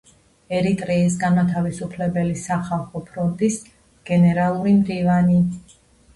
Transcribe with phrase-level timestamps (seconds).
[0.59, 3.59] ერიტრეის განმათავისუფლებელი სახალხო ფრონტის
[4.11, 5.39] გენერალური მდივანი.